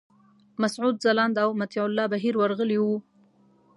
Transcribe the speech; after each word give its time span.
مسعود 0.61 0.95
ځلاند 1.03 1.35
او 1.43 1.49
مطیع 1.61 1.83
الله 1.87 2.05
بهیر 2.13 2.35
ورغلي 2.37 2.77
وو. 2.79 2.97